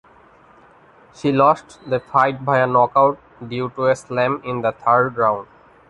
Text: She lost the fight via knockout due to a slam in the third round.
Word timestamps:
She 1.13 1.31
lost 1.31 1.77
the 1.87 1.99
fight 1.99 2.39
via 2.39 2.65
knockout 2.65 3.19
due 3.47 3.69
to 3.75 3.85
a 3.85 3.95
slam 3.95 4.41
in 4.43 4.63
the 4.63 4.71
third 4.71 5.15
round. 5.15 5.45